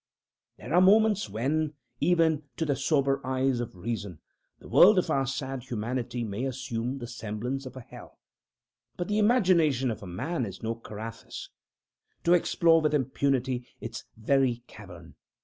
There 0.57 0.73
are 0.73 0.81
moments 0.81 1.29
when, 1.29 1.75
even 1.99 2.41
to 2.57 2.65
the 2.65 2.75
sober 2.75 3.23
eye 3.23 3.41
of 3.61 3.75
Reason, 3.75 4.17
the 4.57 4.67
world 4.67 4.97
of 4.97 5.11
our 5.11 5.27
sad 5.27 5.65
Humanity 5.65 6.23
may 6.23 6.45
assume 6.45 6.97
the 6.97 7.05
semblance 7.05 7.67
of 7.67 7.77
a 7.77 7.81
Hell 7.81 8.17
but 8.97 9.07
the 9.09 9.19
imagination 9.19 9.91
of 9.91 10.01
man 10.01 10.43
is 10.47 10.63
no 10.63 10.73
Carathis, 10.73 11.49
to 12.23 12.33
explore 12.33 12.81
with 12.81 12.95
impunity 12.95 13.67
its 13.79 14.05
every 14.27 14.63
cavern. 14.65 15.13